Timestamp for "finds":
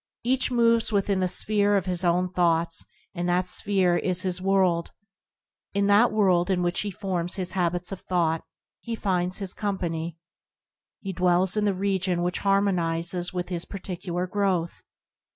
8.95-9.37